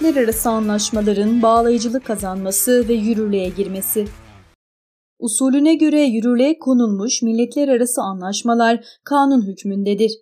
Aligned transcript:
milletler 0.00 0.24
arası 0.24 0.50
anlaşmaların 0.50 1.42
bağlayıcılık 1.42 2.04
kazanması 2.04 2.88
ve 2.88 2.92
yürürlüğe 2.92 3.48
girmesi. 3.48 4.08
Usulüne 5.18 5.74
göre 5.74 6.00
yürürlüğe 6.00 6.58
konulmuş 6.58 7.22
milletler 7.22 7.68
arası 7.68 8.02
anlaşmalar 8.02 8.84
kanun 9.04 9.42
hükmündedir. 9.46 10.12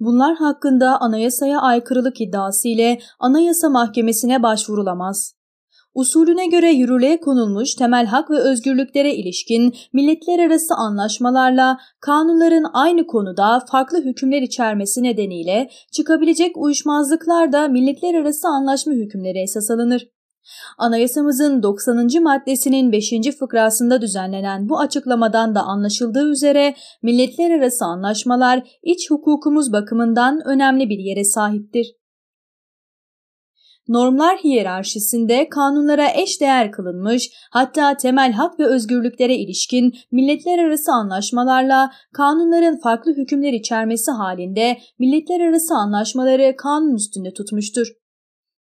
Bunlar 0.00 0.36
hakkında 0.36 1.00
anayasaya 1.00 1.60
aykırılık 1.60 2.20
iddiası 2.20 2.68
ile 2.68 2.98
Anayasa 3.18 3.68
Mahkemesi'ne 3.68 4.42
başvurulamaz. 4.42 5.35
Usulüne 5.96 6.46
göre 6.46 6.70
yürürlüğe 6.70 7.20
konulmuş 7.20 7.74
temel 7.74 8.06
hak 8.06 8.30
ve 8.30 8.38
özgürlüklere 8.38 9.14
ilişkin 9.14 9.74
milletler 9.92 10.38
arası 10.38 10.74
anlaşmalarla 10.74 11.78
kanunların 12.00 12.64
aynı 12.72 13.06
konuda 13.06 13.60
farklı 13.70 14.04
hükümler 14.04 14.42
içermesi 14.42 15.02
nedeniyle 15.02 15.70
çıkabilecek 15.92 16.56
uyuşmazlıklar 16.56 17.52
da 17.52 17.68
milletler 17.68 18.14
arası 18.14 18.48
anlaşma 18.48 18.92
hükümleri 18.92 19.42
esas 19.42 19.70
alınır. 19.70 20.08
Anayasamızın 20.78 21.62
90. 21.62 22.22
maddesinin 22.22 22.92
5. 22.92 23.12
fıkrasında 23.38 24.00
düzenlenen 24.00 24.68
bu 24.68 24.78
açıklamadan 24.78 25.54
da 25.54 25.60
anlaşıldığı 25.60 26.30
üzere 26.30 26.74
milletler 27.02 27.50
arası 27.50 27.84
anlaşmalar 27.84 28.62
iç 28.82 29.10
hukukumuz 29.10 29.72
bakımından 29.72 30.40
önemli 30.46 30.88
bir 30.88 30.98
yere 30.98 31.24
sahiptir 31.24 31.86
normlar 33.88 34.38
hiyerarşisinde 34.38 35.48
kanunlara 35.48 36.08
eş 36.14 36.40
değer 36.40 36.72
kılınmış, 36.72 37.30
hatta 37.50 37.96
temel 37.96 38.32
hak 38.32 38.60
ve 38.60 38.66
özgürlüklere 38.66 39.36
ilişkin 39.36 39.94
milletler 40.12 40.58
arası 40.58 40.92
anlaşmalarla 40.92 41.90
kanunların 42.12 42.80
farklı 42.80 43.12
hükümler 43.16 43.52
içermesi 43.52 44.10
halinde 44.10 44.78
milletler 44.98 45.40
arası 45.40 45.74
anlaşmaları 45.74 46.56
kanun 46.56 46.94
üstünde 46.94 47.32
tutmuştur. 47.32 47.86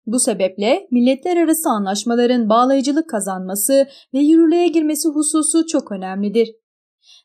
Bu 0.06 0.18
sebeple 0.18 0.86
milletler 0.90 1.36
arası 1.36 1.68
anlaşmaların 1.68 2.48
bağlayıcılık 2.48 3.08
kazanması 3.08 3.88
ve 4.14 4.18
yürürlüğe 4.18 4.68
girmesi 4.68 5.08
hususu 5.08 5.66
çok 5.66 5.92
önemlidir. 5.92 6.48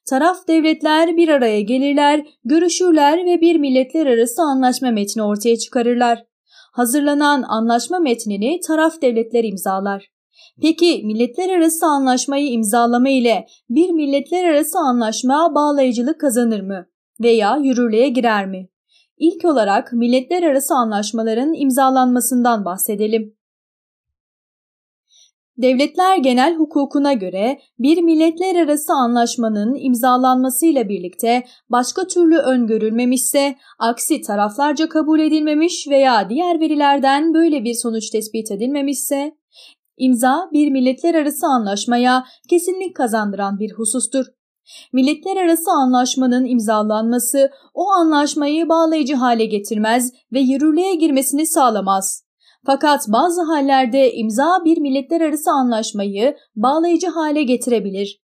Taraf 0.09 0.47
devletler 0.47 1.17
bir 1.17 1.30
araya 1.30 1.61
gelirler, 1.61 2.28
görüşürler 2.45 3.25
ve 3.25 3.41
bir 3.41 3.56
milletler 3.56 4.06
arası 4.06 4.41
anlaşma 4.41 4.91
metni 4.91 5.23
ortaya 5.23 5.58
çıkarırlar 5.58 6.28
hazırlanan 6.72 7.44
anlaşma 7.48 8.00
metnini 8.00 8.59
taraf 8.67 9.02
devletler 9.02 9.44
imzalar. 9.44 10.08
Peki 10.62 11.02
milletler 11.06 11.50
arası 11.50 11.86
anlaşmayı 11.86 12.52
imzalama 12.52 13.09
ile 13.09 13.45
bir 13.70 13.89
milletler 13.89 14.44
arası 14.44 14.80
anlaşma 14.80 15.56
bağlayıcılık 15.56 16.20
kazanır 16.20 16.62
mı 16.62 16.86
veya 17.22 17.58
yürürlüğe 17.58 18.09
girer 18.09 18.47
mi? 18.47 18.70
İlk 19.17 19.45
olarak 19.45 19.94
milletler 19.94 20.44
arası 20.44 20.73
anlaşmaların 20.73 21.53
imzalanmasından 21.53 22.66
bahsedelim. 22.66 23.39
Devletler 25.62 26.18
genel 26.18 26.56
hukukuna 26.56 27.14
göre 27.14 27.60
bir 27.80 28.02
milletler 28.02 28.56
arası 28.56 28.94
anlaşmanın 28.94 29.76
imzalanmasıyla 29.80 30.90
birlikte 30.90 31.44
başka 31.70 32.08
türlü 32.08 32.38
öngörülmemişse, 32.38 33.56
aksi 33.80 34.22
taraflarca 34.22 34.90
kabul 34.90 35.20
edilmemiş 35.20 35.88
veya 35.90 36.30
diğer 36.30 36.60
verilerden 36.60 37.34
böyle 37.34 37.64
bir 37.64 37.74
sonuç 37.74 38.10
tespit 38.10 38.52
edilmemişse, 38.52 39.36
imza 39.98 40.50
bir 40.54 40.72
milletler 40.72 41.16
arası 41.16 41.48
anlaşmaya 41.48 42.26
kesinlik 42.50 42.96
kazandıran 42.96 43.60
bir 43.60 43.72
husustur. 43.74 44.26
Milletler 44.94 45.38
arası 45.38 45.72
anlaşmanın 45.72 46.46
imzalanması 46.46 47.52
o 47.74 47.90
anlaşmayı 47.90 48.69
bağlayıcı 48.69 49.16
hale 49.16 49.46
getirmez 49.46 50.14
ve 50.34 50.40
yürürlüğe 50.40 50.96
girmesini 50.96 51.46
sağlamaz. 51.46 52.28
Fakat 52.66 53.08
bazı 53.08 53.42
hallerde 53.42 54.14
imza 54.14 54.66
bir 54.66 54.78
milletler 54.78 55.22
arası 55.22 55.52
anlaşmayı 55.52 56.36
bağlayıcı 56.56 57.08
hale 57.08 57.44
getirebilir. 57.44 58.22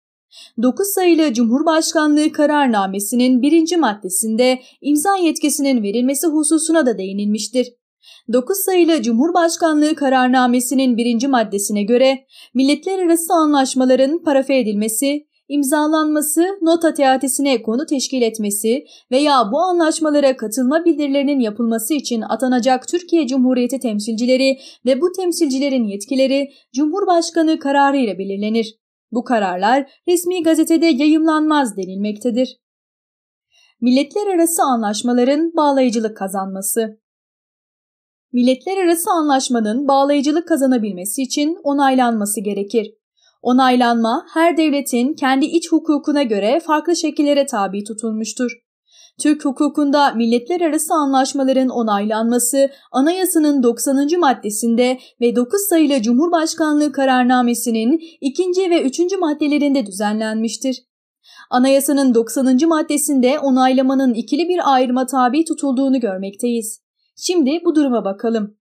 9 0.62 0.86
sayılı 0.94 1.32
Cumhurbaşkanlığı 1.32 2.32
kararnamesinin 2.32 3.42
birinci 3.42 3.76
maddesinde 3.76 4.60
imza 4.80 5.16
yetkisinin 5.16 5.82
verilmesi 5.82 6.26
hususuna 6.26 6.86
da 6.86 6.98
değinilmiştir. 6.98 7.66
9 8.32 8.56
sayılı 8.56 9.02
Cumhurbaşkanlığı 9.02 9.94
kararnamesinin 9.94 10.96
birinci 10.96 11.28
maddesine 11.28 11.82
göre 11.82 12.24
milletler 12.54 12.98
arası 12.98 13.32
anlaşmaların 13.32 14.22
parafe 14.22 14.58
edilmesi, 14.58 15.26
imzalanması, 15.48 16.58
nota 16.62 16.94
teatisine 16.94 17.62
konu 17.62 17.86
teşkil 17.86 18.22
etmesi 18.22 18.84
veya 19.10 19.48
bu 19.52 19.58
anlaşmalara 19.58 20.36
katılma 20.36 20.84
bildirilerinin 20.84 21.40
yapılması 21.40 21.94
için 21.94 22.20
atanacak 22.20 22.88
Türkiye 22.88 23.26
Cumhuriyeti 23.26 23.78
temsilcileri 23.78 24.58
ve 24.86 25.00
bu 25.00 25.12
temsilcilerin 25.12 25.84
yetkileri 25.84 26.50
Cumhurbaşkanı 26.74 27.58
kararı 27.58 27.96
ile 27.96 28.18
belirlenir. 28.18 28.78
Bu 29.12 29.24
kararlar 29.24 29.90
resmi 30.08 30.42
gazetede 30.42 30.86
yayımlanmaz 30.86 31.76
denilmektedir. 31.76 32.56
Milletler 33.80 34.26
arası 34.26 34.62
anlaşmaların 34.62 35.52
bağlayıcılık 35.56 36.16
kazanması 36.16 37.04
Milletler 38.34 38.76
arası 38.76 39.10
anlaşmanın 39.10 39.88
bağlayıcılık 39.88 40.48
kazanabilmesi 40.48 41.22
için 41.22 41.58
onaylanması 41.62 42.40
gerekir. 42.40 42.94
Onaylanma 43.44 44.26
her 44.34 44.56
devletin 44.56 45.14
kendi 45.14 45.44
iç 45.44 45.72
hukukuna 45.72 46.22
göre 46.22 46.60
farklı 46.66 46.96
şekillere 46.96 47.46
tabi 47.46 47.84
tutulmuştur. 47.84 48.52
Türk 49.20 49.44
hukukunda 49.44 50.12
milletler 50.12 50.60
arası 50.60 50.94
anlaşmaların 50.94 51.68
onaylanması 51.68 52.70
anayasanın 52.92 53.62
90. 53.62 54.20
maddesinde 54.20 54.98
ve 55.20 55.36
9 55.36 55.60
sayılı 55.68 56.02
Cumhurbaşkanlığı 56.02 56.92
kararnamesinin 56.92 58.00
2. 58.20 58.42
ve 58.70 58.82
3. 58.82 59.00
maddelerinde 59.20 59.86
düzenlenmiştir. 59.86 60.76
Anayasanın 61.50 62.14
90. 62.14 62.68
maddesinde 62.68 63.38
onaylamanın 63.38 64.14
ikili 64.14 64.48
bir 64.48 64.74
ayrıma 64.74 65.06
tabi 65.06 65.44
tutulduğunu 65.44 66.00
görmekteyiz. 66.00 66.80
Şimdi 67.16 67.60
bu 67.64 67.74
duruma 67.74 68.04
bakalım. 68.04 68.56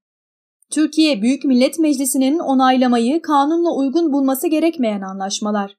Türkiye 0.74 1.22
Büyük 1.22 1.44
Millet 1.44 1.80
Meclisi'nin 1.80 2.40
onaylamayı 2.40 3.22
kanunla 3.22 3.76
uygun 3.76 4.14
bulması 4.14 4.48
gerekmeyen 4.48 5.02
anlaşmalar. 5.02 5.78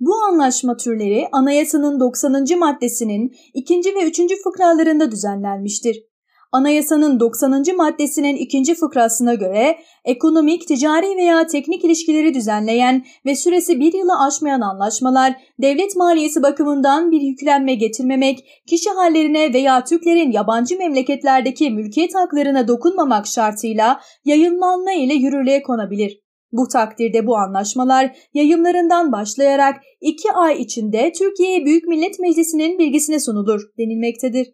Bu 0.00 0.14
anlaşma 0.28 0.76
türleri 0.76 1.28
anayasanın 1.32 2.00
90. 2.00 2.58
maddesinin 2.58 3.36
2. 3.54 3.74
ve 3.74 4.08
3. 4.08 4.20
fıkralarında 4.44 5.10
düzenlenmiştir. 5.10 6.11
Anayasanın 6.52 7.20
90. 7.20 7.64
maddesinin 7.76 8.36
ikinci 8.36 8.74
fıkrasına 8.74 9.34
göre 9.34 9.78
ekonomik, 10.04 10.68
ticari 10.68 11.16
veya 11.16 11.46
teknik 11.46 11.84
ilişkileri 11.84 12.34
düzenleyen 12.34 13.04
ve 13.26 13.36
süresi 13.36 13.80
bir 13.80 13.92
yılı 13.92 14.18
aşmayan 14.26 14.60
anlaşmalar 14.60 15.34
devlet 15.62 15.96
maliyesi 15.96 16.42
bakımından 16.42 17.10
bir 17.10 17.20
yüklenme 17.20 17.74
getirmemek, 17.74 18.38
kişi 18.66 18.90
hallerine 18.90 19.54
veya 19.54 19.84
Türklerin 19.84 20.32
yabancı 20.32 20.78
memleketlerdeki 20.78 21.70
mülkiyet 21.70 22.14
haklarına 22.14 22.68
dokunmamak 22.68 23.26
şartıyla 23.26 24.00
yayınlanma 24.24 24.92
ile 24.92 25.14
yürürlüğe 25.14 25.62
konabilir. 25.62 26.21
Bu 26.52 26.68
takdirde 26.68 27.26
bu 27.26 27.36
anlaşmalar 27.36 28.16
yayımlarından 28.34 29.12
başlayarak 29.12 29.74
iki 30.00 30.32
ay 30.32 30.62
içinde 30.62 31.12
Türkiye 31.18 31.64
Büyük 31.64 31.84
Millet 31.84 32.18
Meclisi'nin 32.18 32.78
bilgisine 32.78 33.20
sunulur 33.20 33.60
denilmektedir. 33.78 34.46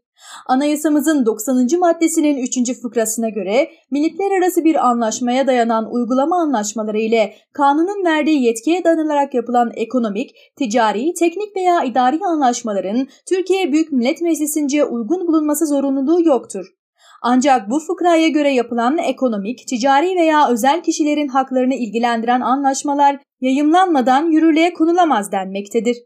Anayasamızın 0.47 1.27
90. 1.27 1.69
maddesinin 1.79 2.37
3. 2.37 2.81
fıkrasına 2.83 3.29
göre 3.29 3.71
milletler 3.91 4.39
arası 4.39 4.65
bir 4.65 4.89
anlaşmaya 4.89 5.47
dayanan 5.47 5.95
uygulama 5.95 6.37
anlaşmaları 6.37 6.99
ile 6.99 7.35
kanunun 7.53 8.05
verdiği 8.05 8.43
yetkiye 8.43 8.85
dayanılarak 8.85 9.35
yapılan 9.35 9.71
ekonomik, 9.75 10.31
ticari, 10.57 11.15
teknik 11.15 11.57
veya 11.57 11.85
idari 11.85 12.19
anlaşmaların 12.25 13.09
Türkiye 13.29 13.73
Büyük 13.73 13.93
Millet 13.93 14.21
Meclisi'nce 14.21 14.85
uygun 14.85 15.27
bulunması 15.27 15.67
zorunluluğu 15.67 16.23
yoktur. 16.23 16.78
Ancak 17.23 17.71
bu 17.71 17.81
fıkraya 17.81 18.29
göre 18.29 18.55
yapılan 18.55 18.99
ekonomik, 18.99 19.69
ticari 19.69 20.17
veya 20.17 20.49
özel 20.49 20.83
kişilerin 20.83 21.29
haklarını 21.29 21.75
ilgilendiren 21.75 22.41
anlaşmalar 22.41 23.19
yayımlanmadan 23.41 24.31
yürürlüğe 24.31 24.73
konulamaz 24.73 25.33
denmektedir. 25.33 25.97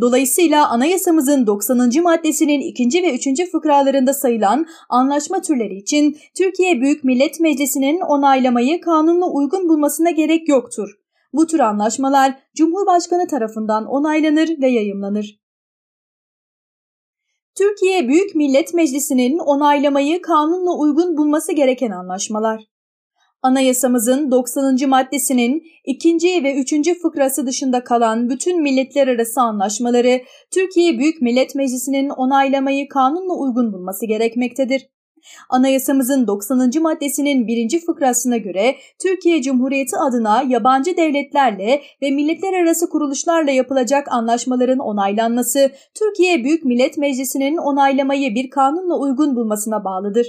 Dolayısıyla 0.00 0.68
anayasamızın 0.68 1.46
90. 1.46 1.90
maddesinin 2.02 2.60
2. 2.60 3.02
ve 3.02 3.14
3. 3.14 3.50
fıkralarında 3.52 4.14
sayılan 4.14 4.66
anlaşma 4.88 5.40
türleri 5.40 5.74
için 5.74 6.18
Türkiye 6.36 6.80
Büyük 6.80 7.04
Millet 7.04 7.40
Meclisi'nin 7.40 8.00
onaylamayı 8.00 8.80
kanunla 8.80 9.26
uygun 9.26 9.68
bulmasına 9.68 10.10
gerek 10.10 10.48
yoktur. 10.48 10.90
Bu 11.32 11.46
tür 11.46 11.60
anlaşmalar 11.60 12.34
Cumhurbaşkanı 12.54 13.26
tarafından 13.26 13.86
onaylanır 13.86 14.48
ve 14.62 14.68
yayımlanır. 14.68 15.41
Türkiye 17.58 18.08
Büyük 18.08 18.34
Millet 18.34 18.74
Meclisi'nin 18.74 19.38
onaylamayı 19.38 20.22
kanunla 20.22 20.78
uygun 20.78 21.16
bulması 21.16 21.52
gereken 21.52 21.90
anlaşmalar. 21.90 22.64
Anayasamızın 23.42 24.30
90. 24.30 24.88
maddesinin 24.88 25.62
2. 25.84 26.44
ve 26.44 26.54
3. 26.54 27.00
fıkrası 27.02 27.46
dışında 27.46 27.84
kalan 27.84 28.30
bütün 28.30 28.62
milletler 28.62 29.08
arası 29.08 29.40
anlaşmaları 29.40 30.20
Türkiye 30.50 30.98
Büyük 30.98 31.22
Millet 31.22 31.54
Meclisi'nin 31.54 32.08
onaylamayı 32.08 32.88
kanunla 32.88 33.34
uygun 33.34 33.72
bulması 33.72 34.06
gerekmektedir. 34.06 34.88
Anayasamızın 35.48 36.26
90. 36.26 36.70
maddesinin 36.80 37.46
1. 37.46 37.80
fıkrasına 37.86 38.36
göre 38.36 38.76
Türkiye 39.02 39.42
Cumhuriyeti 39.42 39.96
adına 39.96 40.42
yabancı 40.42 40.96
devletlerle 40.96 41.82
ve 42.02 42.10
milletler 42.10 42.62
arası 42.62 42.88
kuruluşlarla 42.88 43.50
yapılacak 43.50 44.06
anlaşmaların 44.10 44.78
onaylanması 44.78 45.70
Türkiye 45.98 46.44
Büyük 46.44 46.64
Millet 46.64 46.98
Meclisi'nin 46.98 47.56
onaylamayı 47.56 48.34
bir 48.34 48.50
kanunla 48.50 48.98
uygun 48.98 49.36
bulmasına 49.36 49.84
bağlıdır. 49.84 50.26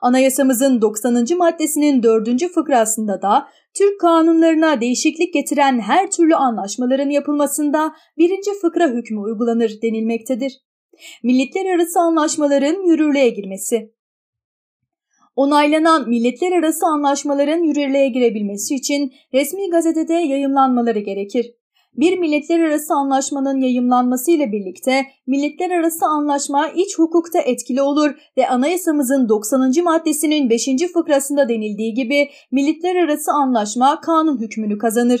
Anayasamızın 0.00 0.82
90. 0.82 1.26
maddesinin 1.38 2.02
4. 2.02 2.52
fıkrasında 2.54 3.22
da 3.22 3.48
Türk 3.74 4.00
kanunlarına 4.00 4.80
değişiklik 4.80 5.34
getiren 5.34 5.80
her 5.80 6.10
türlü 6.10 6.34
anlaşmaların 6.34 7.10
yapılmasında 7.10 7.92
1. 8.18 8.30
fıkra 8.60 8.88
hükmü 8.88 9.20
uygulanır 9.20 9.82
denilmektedir. 9.82 10.52
Milletler 11.22 11.74
arası 11.74 12.00
anlaşmaların 12.00 12.82
yürürlüğe 12.82 13.28
girmesi 13.28 13.97
Onaylanan 15.38 16.08
milletler 16.08 16.52
arası 16.52 16.86
anlaşmaların 16.86 17.62
yürürlüğe 17.62 18.08
girebilmesi 18.08 18.74
için 18.74 19.12
resmi 19.34 19.70
gazetede 19.70 20.12
yayımlanmaları 20.12 20.98
gerekir. 20.98 21.46
Bir 21.96 22.18
milletler 22.18 22.60
arası 22.60 22.94
anlaşmanın 22.94 23.60
yayımlanması 23.60 24.30
ile 24.30 24.52
birlikte 24.52 25.04
milletler 25.26 25.70
arası 25.70 26.06
anlaşma 26.06 26.68
iç 26.68 26.98
hukukta 26.98 27.38
etkili 27.38 27.82
olur 27.82 28.10
ve 28.36 28.48
anayasamızın 28.48 29.28
90. 29.28 29.72
maddesinin 29.84 30.50
5. 30.50 30.68
fıkrasında 30.94 31.48
denildiği 31.48 31.94
gibi 31.94 32.28
milletler 32.52 32.96
arası 32.96 33.32
anlaşma 33.32 34.00
kanun 34.00 34.40
hükmünü 34.40 34.78
kazanır. 34.78 35.20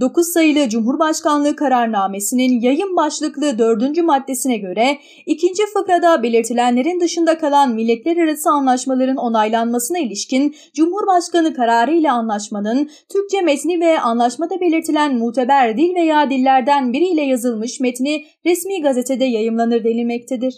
9 0.00 0.26
sayılı 0.32 0.68
Cumhurbaşkanlığı 0.68 1.56
kararnamesinin 1.56 2.60
yayın 2.60 2.96
başlıklı 2.96 3.58
4. 3.58 4.02
maddesine 4.02 4.56
göre 4.56 4.98
ikinci 5.26 5.62
fıkrada 5.74 6.22
belirtilenlerin 6.22 7.00
dışında 7.00 7.38
kalan 7.38 7.74
milletler 7.74 8.16
arası 8.16 8.50
anlaşmaların 8.50 9.16
onaylanmasına 9.16 9.98
ilişkin 9.98 10.54
Cumhurbaşkanı 10.74 11.54
kararı 11.54 11.94
ile 11.94 12.10
anlaşmanın 12.10 12.90
Türkçe 13.12 13.40
metni 13.40 13.80
ve 13.80 14.00
anlaşmada 14.00 14.60
belirtilen 14.60 15.18
muteber 15.18 15.76
dil 15.76 15.94
veya 15.94 16.30
dillerden 16.30 16.92
biriyle 16.92 17.22
yazılmış 17.22 17.80
metni 17.80 18.24
resmi 18.46 18.82
gazetede 18.82 19.24
yayımlanır 19.24 19.84
denilmektedir. 19.84 20.54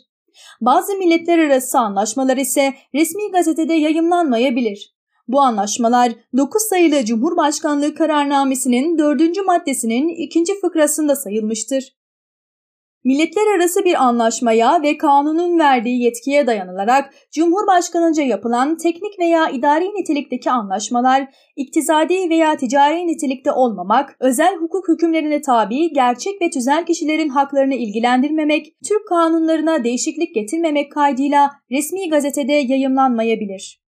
Bazı 0.60 0.96
milletler 0.96 1.38
arası 1.38 1.78
anlaşmalar 1.78 2.36
ise 2.36 2.74
resmi 2.94 3.32
gazetede 3.32 3.74
yayımlanmayabilir. 3.74 4.93
Bu 5.28 5.40
anlaşmalar 5.40 6.12
9 6.36 6.62
sayılı 6.62 7.04
Cumhurbaşkanlığı 7.04 7.94
kararnamesinin 7.94 8.98
4. 8.98 9.46
maddesinin 9.46 10.08
2. 10.08 10.44
fıkrasında 10.60 11.16
sayılmıştır. 11.16 11.94
Milletler 13.04 13.56
arası 13.56 13.84
bir 13.84 14.04
anlaşmaya 14.04 14.82
ve 14.82 14.98
kanunun 14.98 15.58
verdiği 15.58 16.02
yetkiye 16.02 16.46
dayanılarak 16.46 17.14
Cumhurbaşkanınca 17.32 18.22
yapılan 18.22 18.76
teknik 18.76 19.18
veya 19.18 19.50
idari 19.50 19.84
nitelikteki 19.84 20.50
anlaşmalar, 20.50 21.34
iktisadi 21.56 22.30
veya 22.30 22.56
ticari 22.56 23.06
nitelikte 23.06 23.52
olmamak, 23.52 24.16
özel 24.20 24.56
hukuk 24.56 24.88
hükümlerine 24.88 25.40
tabi 25.40 25.92
gerçek 25.92 26.42
ve 26.42 26.50
tüzel 26.50 26.86
kişilerin 26.86 27.28
haklarını 27.28 27.74
ilgilendirmemek, 27.74 28.66
Türk 28.88 29.08
kanunlarına 29.08 29.84
değişiklik 29.84 30.34
getirmemek 30.34 30.92
kaydıyla 30.92 31.50
resmi 31.70 32.10
gazetede 32.10 32.52
yayımlanmayabilir. 32.52 33.83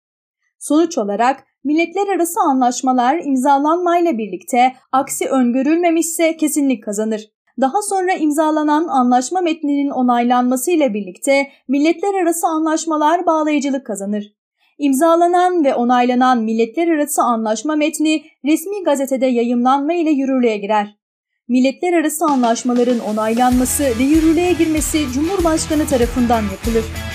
Sonuç 0.64 0.98
olarak 0.98 1.44
milletler 1.64 2.08
arası 2.16 2.40
anlaşmalar 2.40 3.22
imzalanmayla 3.26 4.18
birlikte 4.18 4.74
aksi 4.92 5.30
öngörülmemişse 5.30 6.38
kesinlik 6.38 6.84
kazanır. 6.84 7.22
Daha 7.62 7.82
sonra 7.82 8.14
imzalanan 8.14 8.88
anlaşma 8.88 9.42
metninin 9.42 9.90
onaylanmasıyla 9.90 10.94
birlikte 10.94 11.48
milletler 11.68 12.22
arası 12.24 12.48
anlaşmalar 12.48 13.26
bağlayıcılık 13.26 13.86
kazanır. 13.86 14.24
İmzalanan 14.78 15.64
ve 15.64 15.76
onaylanan 15.76 16.44
milletler 16.44 16.88
arası 16.88 17.22
anlaşma 17.22 17.76
metni 17.76 18.24
resmi 18.46 18.84
gazetede 18.84 19.26
yayımlanma 19.26 19.94
ile 19.94 20.12
yürürlüğe 20.12 20.58
girer. 20.58 20.98
Milletler 21.48 21.94
arası 21.94 22.26
anlaşmaların 22.26 23.00
onaylanması 23.00 23.84
ve 23.84 24.04
yürürlüğe 24.04 24.54
girmesi 24.54 24.98
Cumhurbaşkanı 25.14 25.86
tarafından 25.88 26.42
yapılır. 26.42 27.13